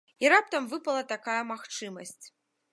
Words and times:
І 0.23 0.29
раптам 0.33 0.63
выпала 0.71 1.03
такая 1.13 1.37
магчымасць. 1.53 2.21